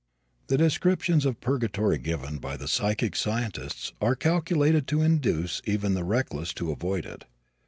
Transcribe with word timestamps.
The 0.47 0.57
descriptions 0.57 1.27
of 1.27 1.41
purgatory 1.41 1.99
given 1.99 2.39
by 2.39 2.57
the 2.57 2.67
psychic 2.67 3.15
scientists 3.15 3.93
are 4.01 4.15
calculated 4.15 4.87
to 4.87 5.03
induce 5.03 5.61
even 5.65 5.93
the 5.93 6.03
reckless 6.03 6.55
to 6.55 6.71
avoid 6.71 7.05
it. 7.05 7.25